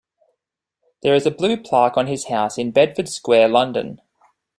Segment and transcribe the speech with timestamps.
[1.03, 4.01] There is a blue plaque on his house in Bedford Square, London.